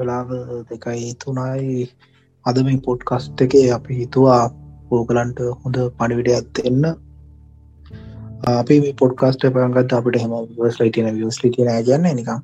[0.00, 0.32] වෙලාව
[0.70, 1.86] දෙකයි තුනයි
[2.44, 4.42] අද මේ පොඩ්කස්ට් එකේ අපි හිතුවා
[4.88, 6.84] පෝකලන්ට හොඳ පණිවිඩ ඇත්ත එන්න
[8.52, 12.40] අපි මේ පොඩ්කාස්ට පගත් අපිට හෙම වස් ලයිටන වියස් ලිටිය ගන්න නිකම්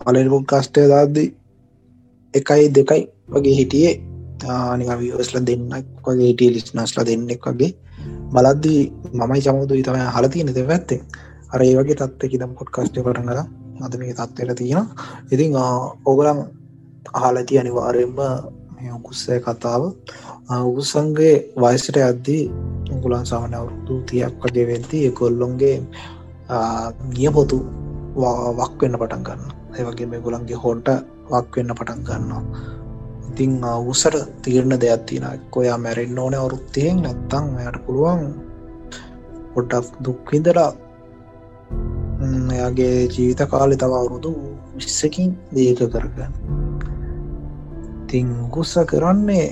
[0.00, 1.24] පලෙන් පොඩ්කාස්ටය දාද්දි
[2.34, 3.94] එකයි දෙකයි වගේ හිටියේ.
[4.78, 7.74] නික වියස්ල දෙන්නක් වගේ හිටිය ලිස්නස්ල දෙන්නෙක් වගේ.
[8.32, 8.80] බලද්දී
[9.14, 11.00] මමයි චමුතු තම හලතිය නද පැත්තේ
[11.52, 14.86] අර ඒ වගේ තත්වකි දම් පොඩ්කාස්ටය පටනග අද මේ තත්වයට තියෙන
[15.30, 15.56] ඉතින්
[16.04, 16.38] ඕගලම්
[17.14, 18.18] අහලති අනිවාරයෙන්ම
[18.92, 19.82] උකුස්සය කතාව.
[20.72, 22.44] උසන්ගේ වයසට අද්දී
[22.94, 25.76] උගුලන් සමන අවුරුදු තියක් වගේ වෙද්දී කොල්ලොන්ගේ
[27.10, 27.58] නියපොතු
[28.58, 29.42] වක් වෙන්න පටන් ගන්න
[29.78, 30.88] ඒවගේ මේ ගොලන්ගේ හොන්ට
[31.30, 32.42] වක් වෙන්න පටන් ගන්නවා.
[33.30, 33.52] ඉතිං
[33.84, 38.22] උසර තීරණ දෙයක් තින කොයා මැරෙන්න්න ඕන අවුරුත්තියෙන් නැත්තං යට පුළුවන්
[39.54, 40.70] පොඩ්ඩක් දුක්විදලා
[42.52, 44.32] එයාගේ ජීවිත කාලි තව අවුරුදු
[44.76, 46.32] විස්සකින් දීක කරගන්න.
[48.08, 49.46] තිං ගුස්ස කරන්නේ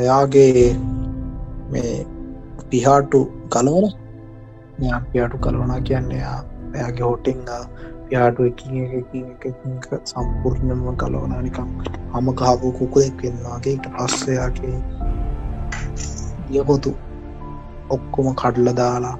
[0.00, 0.64] යාගේ
[1.70, 1.94] මේ
[2.70, 3.86] පිහාටු කලවල
[5.06, 6.22] පියාටු කලවනා කියන්නේ
[6.74, 7.40] එයාගේ හොටිං
[8.08, 8.42] පියාටු
[10.04, 11.68] සම්පූර්ණම කලවනානිකම්
[12.12, 14.78] හම කහපු කුකුදෙක් වෙන්නවාගේට පස්සයාගේ
[16.52, 16.94] යකොතු
[17.90, 19.16] ඔක්කොම කඩල දාලා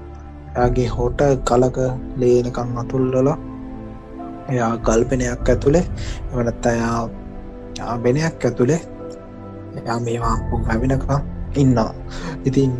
[0.54, 1.78] එයාගේ හොට කලක
[2.16, 3.36] ලේනකං අතුල්ලලා
[4.48, 5.84] එයා ගල්පනයක් ඇතුළේ
[6.32, 8.80] එවනත් අයා බෙනයක් ඇතුළේ
[9.76, 10.36] එයා මේවා
[10.66, 11.20] පැමිණකා
[11.56, 11.92] ඉන්නවා.
[12.44, 12.72] ඉතින්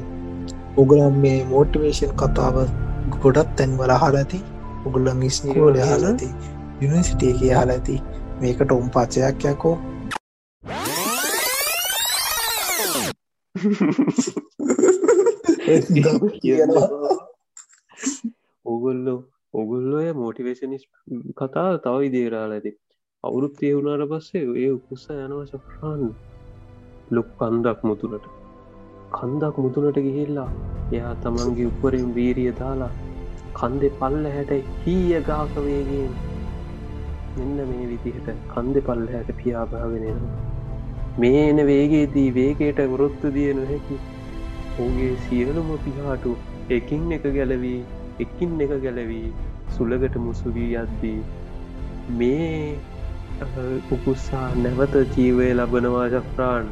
[0.76, 2.56] උගලම් මේ මෝටිවේෂන් කතාව
[3.22, 4.38] ගොඩත් තැන්වල හලති
[4.86, 6.28] උගුල්ලන් ස්නීෝල හලති
[6.80, 7.96] යුනිසිටිය කිය හල ඇති.
[8.40, 9.76] මේකට උම් පචයක් යකෝ
[18.82, 19.18] ඔගොල්ලෝ
[19.54, 20.84] ඔගොල්ලොය මෝටිවේශනිස්
[21.36, 22.70] කතා තව ඉදේරාල ඇති.
[23.24, 26.02] අවුරුත් ඒ වුණාට පස්සේ ඒ උකුස්ස යනවා සෆ්‍රාන්
[27.10, 28.26] ලොක් කන්දක් මුතුනට.
[29.12, 30.48] කන්දක් මුතුනට ගිහිල්ලා
[30.90, 32.92] එයා තමන්ගේ උපරෙන් වීරිය දාලා
[33.54, 36.12] කන්දෙ පල්ල හැට හීය ගාකවේගෙන්
[37.36, 40.28] මෙන්න මේ විදිහට කන්දෙ පල්ල හැට පියාභාගෙනන
[41.18, 43.98] මේ එන වේගේදී වේගේට ගොරොත්තු දිය නොහැකි
[44.78, 46.38] ඕගේ සියලුම පිහාටු
[46.70, 47.80] එකින් එක ගැලවී
[48.18, 49.28] එකින් එක ගැලවී
[49.70, 51.18] සුළගට මුසුවී යද්දී
[52.10, 52.78] මේ
[53.90, 56.66] උකුස්සා නැවත ජීවය ලබනවා ජෆ්‍රාන්.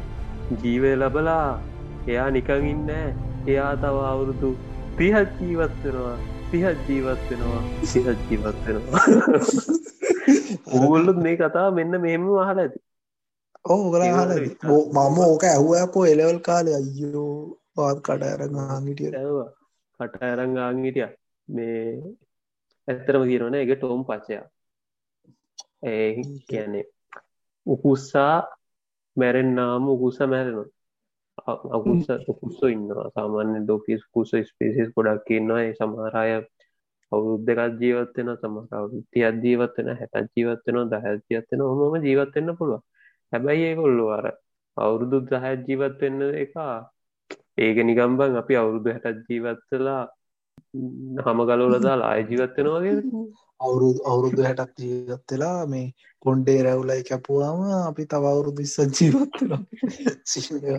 [0.63, 1.61] ජීවය ලබලා
[2.07, 2.89] එයා නිකං ඉන්න
[3.47, 4.51] එයා තව අවුරුදු
[4.97, 6.17] තිහත් ජීවත්වෙනවා
[6.51, 9.05] තිහත් ජීවත්වෙනවා සිහත් ජීවත්වෙනවා
[10.73, 12.79] ඕගොල්ලුත් මේ කතා මෙන්න මෙහෙම වහල ඇති.
[13.65, 14.31] ඕ ගලා හල
[14.67, 19.49] මම ඕක ඇහුවකෝ එලවල් කාලය අයෝ පාත් කට අරගාගිටිය ඇවා
[19.99, 21.09] කට අරංගාගිටිය
[21.51, 21.83] මේ
[22.87, 24.45] ඇත්තරම කියරන එක ටෝම් පචයා
[25.83, 26.09] ඒ
[26.49, 26.85] කියන්නේ
[27.65, 28.35] උකුස්සා
[29.17, 30.69] මැරෙන්න්නාම උකුස මැරෙනවා.
[31.69, 33.07] අකුස උකුස්සෝ ඉන්නවා.
[33.09, 35.61] සාමාන්‍ය ඩෝකිස් කුස ස්පේසිස් ගොඩක් ඉන්නවා.
[35.61, 36.31] ඒ සමහරය
[37.11, 42.81] අවුරුද්ධකත් ජීවත්වෙන සමහර තියත් ජීවත්වෙන හැටත් ජීවත්වෙනවා දහ ජීවත්වෙන හොම ජීවත්වෙන්න පුළුව
[43.33, 44.25] හැබැයි ඒ කොල්ලු අර
[44.77, 46.53] අවුරුදු දහ ජීවත්වෙන්න එක
[47.57, 50.03] ඒක නිගම්බන් අපි අවුරුදු හැටත් ජීවත්වෙලා
[51.23, 52.95] හම ගලෝල දාලා ආය ජීවත්වෙනවාගේ
[53.59, 55.85] අවුරුදු අවුරුදු හැටක් ජීවත්වෙලා මේ
[56.25, 59.63] කොන්්ඩේ රැවුලයි කැපුවාම අපි තව අවුරුදු ඉස්ස ජීවත්වෙන
[60.25, 60.77] සිිය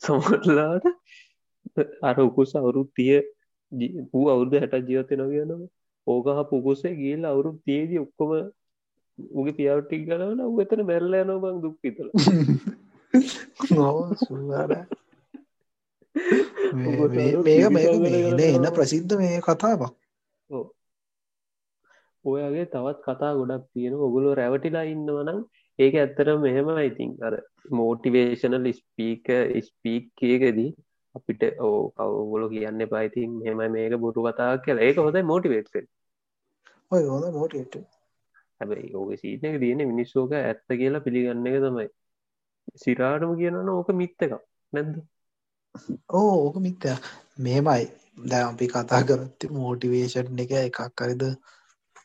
[0.00, 0.84] සමරලාට
[2.02, 3.14] අර උකුස අවුරුත් තිය
[4.10, 5.62] පූ අවුරුදු හැට ජීවතය නොගයනම
[6.06, 8.30] ඕකහ පුකුසේ ගිල් අවුරු තියදී ඔක්කොම
[9.34, 12.08] උගේ පියාවට්ටික් ගලවන එතන මැරල යනෝ බං දුක් පිතල
[16.14, 19.92] මේක මේ එන්න ප්‍රසිද්ධ මේ කතාවක්
[22.24, 25.40] ඔයගේ තවත් කතා ගොඩක් තියෙන ඔගුලු රැවටිලා ඉන්නවනම්
[25.78, 27.34] ඒක ඇත්තට මෙහෙම ඉතින් අර
[27.72, 29.26] මෝටිවේශනල් ස්පීක
[29.62, 30.70] ස්පීක්කයකදී
[31.14, 34.84] අපිට ඕ කවගොලො කියන්න පයිතින් මෙම මේක බොරු කතා කියලා.
[34.84, 35.68] ඒක හොඳයි මෝටිවේට්
[36.90, 37.76] ඔය හොඳ මෝටට
[38.60, 41.88] හැබයි ඕක සීනක තියෙන මිනිස්සෝක ඇත්ත කියලා පිළිගන්න එක තමයි.
[42.76, 44.34] සිරාටම කියනන ඕක මිත්ත එකක්.
[44.72, 44.94] නැද්ද
[46.12, 46.84] ඕ ඕක මිත්ත
[47.38, 47.84] මෙමයි
[48.24, 51.22] දැ අපි කතා කරත්ති මෝටිවේෂන් එක එකක් කරද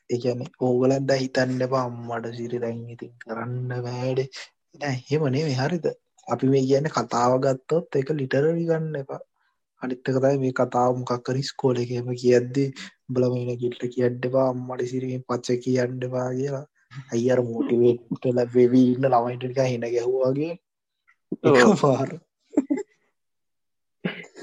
[0.10, 2.58] එකන ඕගලන්ට හිතන්න පම්මට සිරි
[2.94, 4.20] ඉතින් කරන්න වැඩ
[5.04, 5.86] හෙමනේ මේ හරිද?
[6.28, 9.22] අපි මේ කියන්න කතාව ගත්තොත් එක ලිටරරි ගන්න එපා.
[9.82, 12.66] අනිත්තකතයි මේ කතාව මොකක්කර ස්කෝල එකම කියද්දි
[13.14, 16.66] බලමන කිට්ට කියඩ්ඩපා අම්මට සිරීම පච්ච කියන්ඩපා කියලා.
[17.14, 20.54] අයිර් මෝටිවේට්ල වෙවී ඉන්න ළමයිටක හෙන ගැහවාගේ
[21.82, 22.10] පාර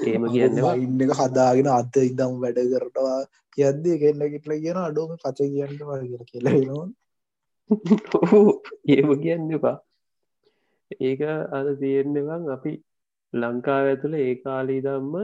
[0.03, 3.19] ඒම කියන්න ඉන්න එක හදාගෙන අත ඉදම් වැඩ කරටවා
[3.57, 6.87] කියද්දේ කෙන්න කිටල කියන අඩුවම පච කියන්න වගර කියලනවා
[8.89, 9.77] ඒම කියන්න එපා.
[11.01, 11.21] ඒක
[11.51, 12.73] අද තියෙන්නෙවන් අපි
[13.33, 15.15] ලංකාව ඇතුළ ඒ කාලී දම්ම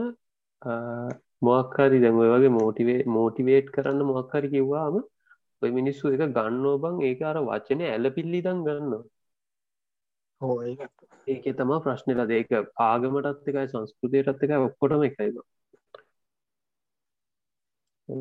[1.42, 4.96] මොක්කාරි දැන්ව වගේ මෝටිවේ මෝටිවේට් කරන්න මොක්කරි කිව්වාම
[5.62, 9.04] ඔය මිනිස්සු එක ගන්නෝ බං ඒක අර වචනය ඇල පිල්ලි දන් ගන්න හෝ
[11.28, 11.44] ඒක.
[11.56, 12.50] තමා ප්‍රශ්නල ඒක
[12.84, 15.36] ආගමටත් එකයි සංස්කෘතියටත් එක ඔක්කොටම එකයිම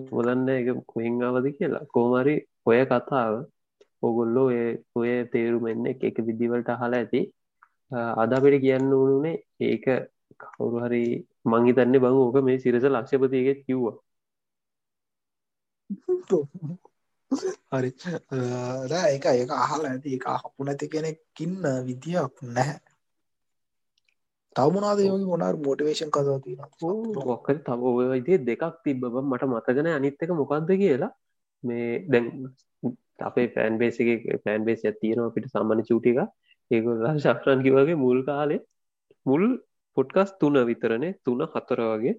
[0.10, 1.83] මුදන්න එක කුහිං අවද කියලා?
[1.94, 3.33] කෝමරි ඔය කතාව
[4.04, 4.48] ඔගොල්ලෝ
[4.95, 7.21] ඔය තේරුමෙන්න එක එක විදිවලට අහලා ඇති.
[8.21, 9.86] අද අපිට කියන්න ඕනුනේ ඒක
[10.42, 11.04] කවුරු හරි
[11.45, 13.95] මංහිතන්න බං ඕක මේ සිරස ලක්ෂපතියගෙත් කිව්වා
[17.71, 17.89] හරි.
[19.06, 20.15] ඒක ඒක අහල ඇති.
[20.18, 22.80] එක හපු නැති කෙනෙක්කින්න විදියක් නැහැ.
[24.56, 26.59] තවමනාද යෝග මොනාර මෝටිවේෂන් කදවතින
[27.27, 31.12] ඔක්ක තව ඔයයිදේ දෙකක් තිබ්බ මට මතගෙන අනිත්තක මොකක්ද කියලා.
[31.63, 32.25] මේ දැන්
[33.21, 36.19] අපේ පෑන් බේසිගේ පෑන් බේස් ඇතියනවා අපිට සම්මන චූටික
[36.71, 38.62] ඒගොල්ලා ශක්්‍රන් කිවගේ මුල් කාලේ
[39.25, 39.44] මුල්
[39.97, 41.13] පොට්කස් තුන විතරනේ.
[41.25, 42.15] තුන හතර වගේ.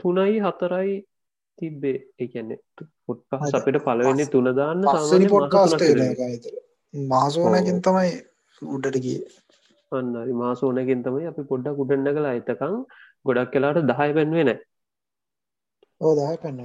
[0.00, 0.92] තුනයි හතරයි
[1.60, 1.98] තිබ්බේ.
[2.18, 2.58] එකන්නේ
[3.06, 5.84] පොට්කස් අපිට පලවෙන්නේ තුනදාන්න සාමාන්‍ය පොඩ්කාස්ට
[6.94, 8.10] මාසෝනකින් තමයි
[8.62, 9.18] උඩට ගිය.
[9.92, 12.76] අන්නරි මාසෝනකින් තමයි අපි පොඩ්ඩක් උඩන්න කලා එතකං
[13.24, 14.58] ගොඩක් කලාට දහය පැන්වේ නෑ
[16.00, 16.60] ඕ දහ පැන්න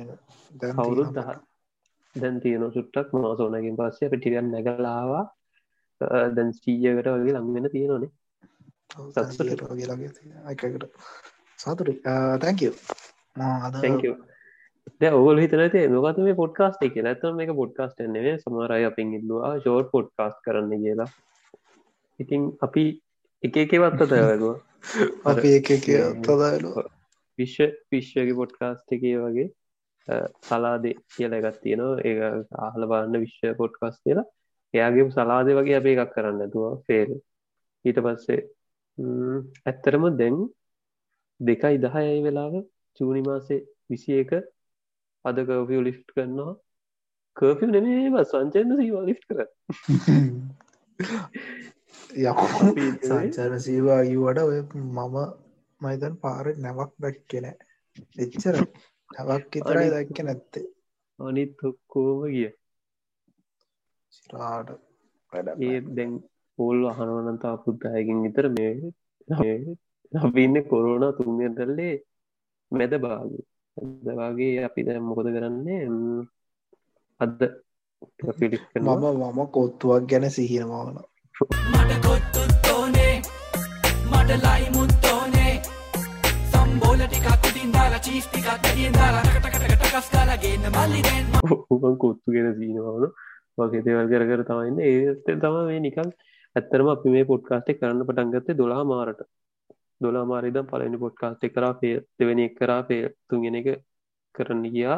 [0.76, 1.32] කවුරුත් දහ
[2.16, 3.10] දැන් තියෙන සුට්ටක්.
[3.16, 5.26] මාසෝනකින් පස්සේ පිටිගන්න නැගලාවා
[6.32, 8.12] දැන් සීයකට වගේ ලංවෙන තියෙනනේ
[9.12, 10.10] සත්සටගේලගේ
[11.60, 11.90] සතුර
[12.40, 12.74] තැංකව
[13.74, 14.35] ද
[15.12, 20.40] ඔගල් හිතනති නොකත මේ පොඩ්කාස්ට එක ඇතම මේ පොඩ්කාස්ට එන්නේ සමරයි අපින් ඉල්ලවා ෂෝර් පොඩ්කාස්ට
[20.46, 21.10] කරන්න කියලා.
[22.20, 22.86] ඉතින් අපි
[23.44, 24.56] එක එකවත් අතයවගවා
[25.32, 25.70] අපි එක
[26.22, 26.74] තදාලු
[27.40, 29.50] විශ්ව විශ්වගේ පොඩ්කාස්ට එකේ වගේ
[30.44, 32.00] සලාදේ කියල එකත් තියෙනවා.
[32.02, 32.16] ඒ
[32.60, 34.26] ආහල බාන්න විශ්ව පොඩ්කාස් කියලා.
[34.74, 37.12] එයාගේ සලාද වගේ අපේ එකක් කරන්න ඇතුවා ෆේල්
[37.86, 38.42] ඊට පස්සේ
[39.66, 40.38] ඇත්තරම දැන්
[41.40, 42.54] දෙකයි දහයයි වෙලාව
[43.00, 44.32] චූනි මාසේ විසි එක
[45.26, 46.54] අද කවපිය ලිස්් කරන්නවා
[47.38, 49.40] කර්පිය නෙමේ සංචයන්න සීවා ලිස්් කර
[53.02, 55.18] සංචන සීවාගීවට ඔය මම
[55.82, 57.46] මයිතන් පාර නැවක් දැක් කෙන
[58.18, 58.56] එච්චර.
[59.10, 60.68] නැවක් ඉතරයි දැක්ක නැත්තේ.
[61.20, 62.50] අනිත් ඔක්කෝම ගිය.
[64.14, 64.70] සිරාට
[65.62, 66.12] ඒ දැන්
[66.58, 68.74] පෝල් අහනවනන්තා පුද්දායකින් විතර මේ
[70.20, 71.96] අපින්න කොරුණ තුන්දල්ලේ
[72.72, 73.32] මැද බාග
[73.78, 75.84] දවාගේ අපි දැ මොකද කරන්නේ?
[77.20, 77.40] අද
[78.40, 80.98] පිඩි මම මම කොත්තුවක් ගැන සිහිනමවන
[81.72, 83.16] මට කොත්තුත් ඕනේ.
[84.12, 85.54] මට ලයිමුත් ඕනේ.
[86.52, 90.70] සම්බෝල ටිකක් උඩින් දාලා චීස් ටිකක් ඇඩියෙන් දාලා ටකටකට කස් කාලා ගේන්න.
[90.72, 91.26] මල්ලි දැන්
[91.70, 93.10] උබන් කොත්තු ගෙන සීනවන
[93.58, 96.10] වගේ දේවල් කර කර තමයින්න ඒ තම මේ නිකල්
[96.56, 99.22] ඇත්තරම අපි මේ පොඩ්කාස්ටේ කරන්න පටන්ගත්තේ දොලා මාරට
[100.02, 103.70] දොලා මාරිදම් පලනි පොඩ්කාස්ටේ කරා පේ දෙවැනි කරා පේ තුන්ගෙන එක
[104.36, 104.98] කරන්න ගියා.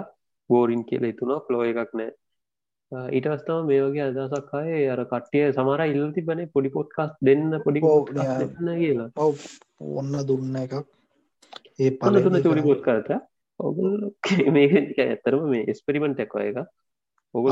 [0.50, 2.12] බෝරින් කියල තුනා ෆ්ලෝ එකක් නෑ.
[3.12, 7.84] ඊට අස්තම මේ වගේ අදසක් අය අර කට්ටිය සමර ඉල්ල තිබන පොඩි පොඩ්කාස් දෙන්න පොඩි
[7.84, 9.10] කියලා.
[9.18, 9.36] ඔව්
[9.94, 10.78] ඔන්න දුන්න එකක්.
[11.80, 13.10] ඒ පල තුන චෝඩි පොඩ් කරත
[13.60, 13.94] ඔගුල්
[14.52, 16.58] මේක ඇත්තරම මේ එස්පරිමෙන්ට් එක්ව එක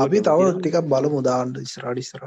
[0.02, 2.26] අපි තව ටිකක් බලමු දාන්ට ඉස්රාඩිස්ර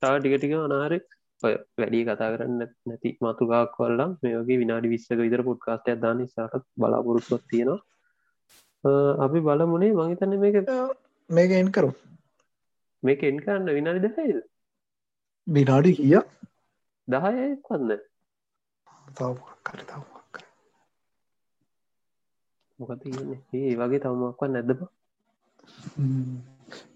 [0.00, 1.06] තා ටික ටික අනාරෙක්
[1.44, 7.80] වැඩි කතා කරන්න නැති මතුගක් කොල්ලම් මේගේ විනාඩි විස්සක විතර පොඩ්කාස්ටයක් දාන්න සාටත් බලාපොරොත්තුවත් තියෙනවා.
[9.18, 10.56] අපි බලමුණේ මහිතන්න මේක
[11.30, 11.90] මේක එන් කරු
[13.02, 14.40] මේක එන් කරන්න විනාඩි දෙසයිද
[15.46, 16.18] විනාඩි කිය
[17.08, 17.94] දහය කොන්න
[19.14, 19.78] කර
[22.78, 23.02] මොකද
[23.54, 24.80] ඒ වගේ තවමක්වත් නැදබ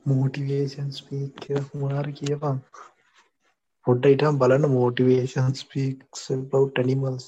[0.07, 1.43] මෝටිවේෂන් ස්පීක්
[1.75, 2.59] මොනාර කියපන්
[3.89, 7.27] පොඩ්ඩ ඉටම් බලන්න motivation speaks about animals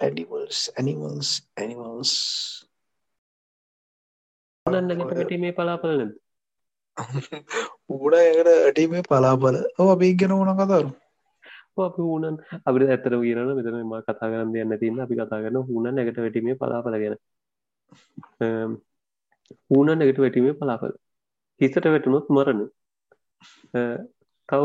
[0.00, 2.12] animals animals animals.
[4.66, 6.12] නන්නගට මේ පලාපලන
[7.88, 9.56] උඩ එකට ඇටීමේ පලාපල.
[9.78, 10.90] ඔ අපි ගැන ඕන කතරු
[11.80, 15.90] අපි ඌනන් අපිට ඇතර කියරන මෙතන ම කතා කරන්න දෙන්න තින්න අපි කතා කරන හුණ
[15.90, 17.16] නැකට වැටීමේ පලාපල ගැන
[19.70, 20.94] ඌන නැගට වැටීමේ පලාපල
[21.60, 22.62] හිසට වැටුණොත් මරණ.
[24.48, 24.60] තව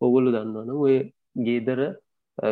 [0.00, 0.96] ඔගොල්ලු දන්නවන ඔය
[1.40, 1.80] ගේදර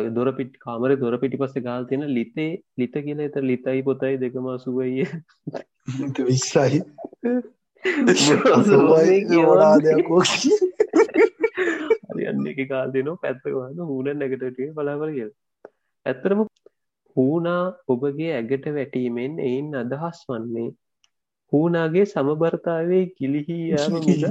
[0.09, 5.05] දොරපිට කාමර දොර පිටි පස්ස ගාල් තියෙන ලිතේ ලිත කියල එත ලිතයි පොතයි දෙකම සුවය
[6.21, 6.81] විස්සයි
[12.23, 15.29] යන්න එක කාල් දෙනවා පැත්තවන්න හූන නැගටට බලාපල කිය
[16.05, 16.45] ඇත්තරම
[17.15, 20.69] හූනා ඔබගේ ඇගට වැටීමෙන් එයින් අදහස් වන්නේ.
[21.53, 24.23] හූනාගේ සමබර්තාවේ කිලිහී යාම මිස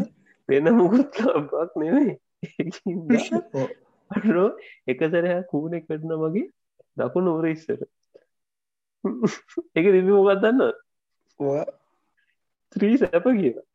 [0.48, 2.14] වෙන මුකුත් ලබක් නෙවෙයි
[4.10, 4.50] අරෝ
[4.86, 6.46] එකසරයක් කූන කරන වගේ
[6.96, 7.80] දකුණු උර ඉස්සර.
[9.76, 10.60] එක දෙමි මොකක් දන්න
[12.72, 13.68] ත්‍රී සැප කියලා.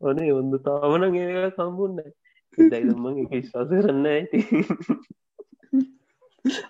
[0.00, 1.98] ඕනේ ඔොන්ද තාවන ඒක සම්බුන්න
[2.58, 4.40] එක විශ්වාස කරන්න ඇති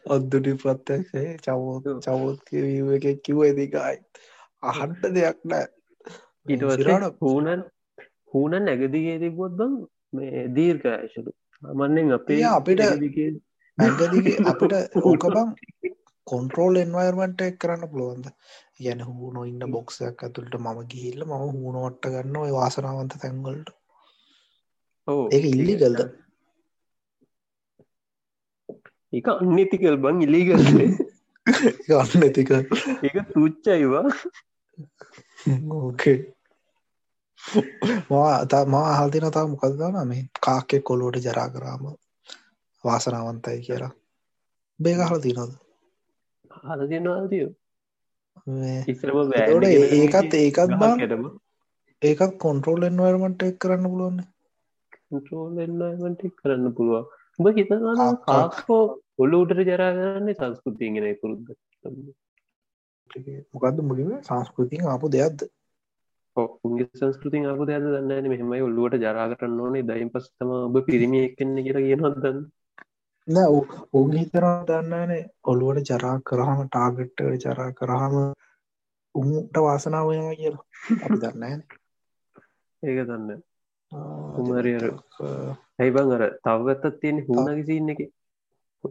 [0.08, 3.96] ඔද්දුටි ප්‍රත්‍යක්ෂේ චවෝත චවෝත්ක වීව එක කිව්ව දිකයි
[4.62, 5.66] අහන්ට දෙයක් නෑ
[6.46, 6.62] ඊට
[7.20, 7.64] හූනන්
[8.34, 9.78] හූනන් නැගදිගේ තිබොත් බං
[10.12, 13.30] මේ දීර්ඝයශලු අමන්නෙන් අපේ අපිට ඇගදිගේ
[14.50, 14.72] අපිට
[15.02, 15.50] ඕක බං
[16.26, 18.26] කොන්ට්‍රෝල් එන්වර්මට එක් කරන්න පුළුවන්ද?
[18.82, 23.72] යන හූනො ඉන්න බොක්සයක් ඇතුළට මම ගිහිල්ල ම හූනොට්ට ගන්න ඔය වාසනාවන්ත තැන්ගල්ට
[25.08, 26.00] ඒක ඉල්ලිගල්ද
[29.12, 30.62] එක අන්නෙතිකල් බං ඉලිගල්
[31.86, 34.06] ගන්න ඇතික ඒක තුච්චයිවා
[35.70, 36.18] ඕකේ
[38.10, 41.82] මා අතා මා අහල්තින තා මොකක්දන මේ කාක්කෙ කොලුවට ජරා කරාම
[42.84, 43.92] වාසනාවන්තයි කියලා.
[44.80, 45.52] බේක හල තිනොද
[46.62, 47.46] හල දෙනවාතිය
[49.96, 50.98] ඒකත් ඒකත් බං
[52.02, 54.31] ඒකත් කොන්ට්‍රෝල් එන්වර්මට එක් කරන්න පුළුවන්න
[55.18, 57.06] ටෝල්ලට කරන්න පුළුවන්.
[57.38, 58.26] උඹ හිතනා කාක්කා.
[58.30, 58.82] කාක්කෝ
[59.18, 61.48] ඔල්ලූටට ජරාගරන්නේ සංස්කෘතියගෙන පුරුද්ද
[63.52, 65.44] මොකක්ද මුලිම සංස්කෘතින් ආපු දෙයක්ද?
[66.64, 69.86] උන්ගේ සංස්කෘතින් අප දෙද දන්න මෙහමයි ඔල්ලුවට ජරාගටන්න ඕනේ.
[69.90, 72.42] දයින් පස්සතම ඔබ පිරිමි එක්කන්න කියලා කියනොත්දන්න
[73.28, 73.50] නෑ
[73.92, 78.16] උන් හිතර දන්නනේ ඔළුවට ජරා කරහම ටාගට්ට ජරා කරහම
[79.14, 80.64] උන්ට වාසනාව වෙනවා කියලා.
[81.04, 81.62] අපි දන්න
[82.82, 83.40] ඒක දන්න
[84.34, 84.84] කුමාරි අර
[85.78, 88.00] ඇයිබං අර තවගත්තත් තියෙන හුණගේ සින්න එක?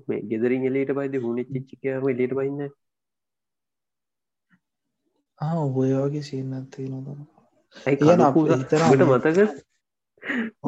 [0.07, 2.61] මේ ගෙදරින් එලට බයිද හුණ චිච්චිකයාම එලට බයින්න
[5.39, 7.19] ඔය වගේ සින්නත්තේ නොතම
[7.75, 9.39] ඇයි කියන අප කලපූට හිතන මතක?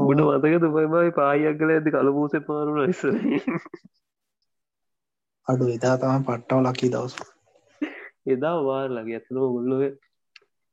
[0.02, 3.14] උට මතක දුබයිමයි පායක් කල ඇති කලපූස පාරුණ ඉස්සර.
[5.48, 7.16] අඩු එදා තම පට්ටව ලකි දවස්.
[8.34, 9.82] එදා වාර ලගේ ඇතනම ගොල්ලොව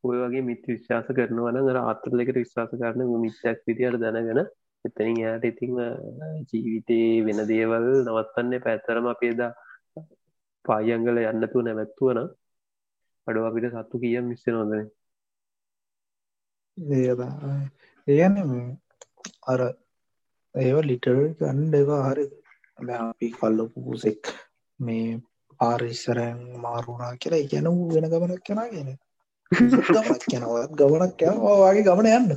[0.03, 4.41] ඔය වගේ මිත් විශ්වාස කරනවන අර ආත්තරලෙකට විශ්වාස කරන මිත්‍යක් විදියට දැනගෙන
[4.85, 5.75] එතනින් එයාට ඉතිං
[6.49, 9.51] ජීවිතයේ වෙන දේවල් නවත්තන්න පැත්තරම අපේදා
[10.65, 12.19] පායංගල යන්නතු නැවැත්තුවන
[13.27, 14.89] අඩුව අපිට සත්තු කිය මිස්ස නොදන
[16.77, 17.21] ඒද
[18.07, 18.51] ඒගන්න
[19.47, 19.61] අර
[20.55, 22.25] ඒව ලිටර් ගන්න ඒවා හරි.
[22.79, 24.33] දැන් අපි කල්ලපු පුසෙක්
[24.79, 25.21] මේ
[25.59, 28.69] පාරිස්සරැන් මාරුණා කියලා ඉගැන වූ වෙන ගමනක් කෙනා
[29.51, 32.29] ගෙන ගමනක් යනවත් ගමනක් යන වගේ ගමන යන්න.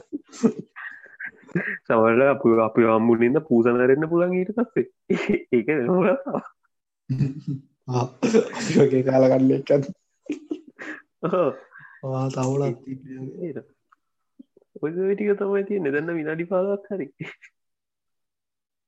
[1.87, 4.87] සවල අප අපි අම්මුලින්ද පූසනරන්න පුළන් ඊට පස්සේ.
[5.52, 5.68] ඒක
[8.75, 9.88] වගේ කාලගන්න එකත්
[12.35, 12.78] තවුලත්
[14.83, 17.06] ඔය ටික තමයි තිය නෙදන්න විනාඩි පාලක් හරි.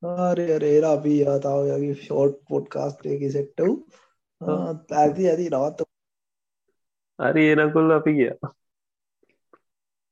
[0.02, 3.71] ආරය රේර අපි යාතාවගේ ෂෝට් පොඩ් කාස්ටයක සෙක්ටව්
[4.95, 5.87] ඇති ඇති නවත්
[7.19, 8.33] හරි එනකොල්ල අපි කිය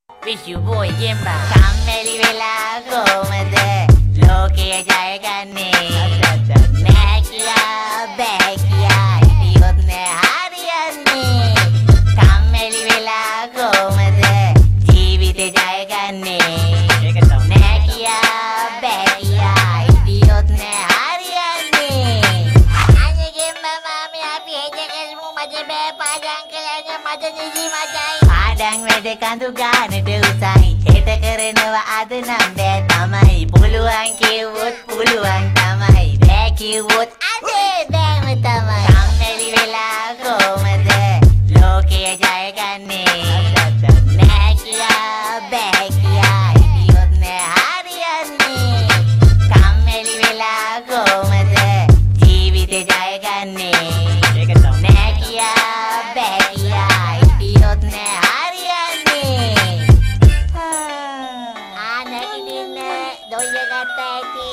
[0.09, 3.55] විශු බෝයගෙන්බ කම්මැලි වෙලා කෝමද
[4.21, 6.24] ලෝකය ජයගන්නේ
[42.35, 43.05] ලෝකය ජයගන්නේ
[44.19, 48.89] නෑ කියා බෑ කියා හිටියොත් නෑ හරියන්නේ
[49.51, 51.55] කම්මැලි වෙලා කොහමද
[52.23, 53.87] ජීවිත ජයගන්නේ
[54.83, 59.87] නෑ කියා බෑ කියා හිටියොත් නෑ හරියන්නේ
[61.79, 62.77] ආ නැගිටින්න
[63.31, 64.49] දොయ్య ගත්ත ඇති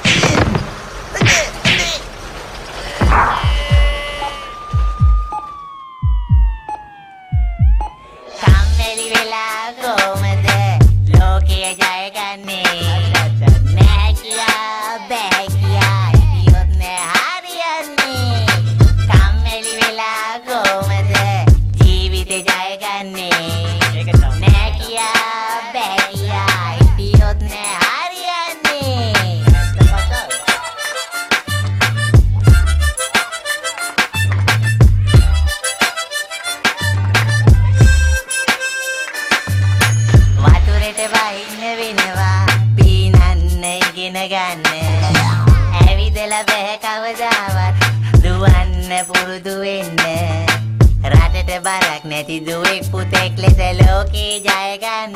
[52.69, 55.15] මගේ පුතෙක් ලෙස ලෝකේ ජයගන්න.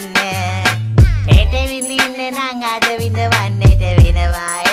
[1.28, 4.73] හෙට විඳින්න නම් අද විඳවන්නට වෙනවා.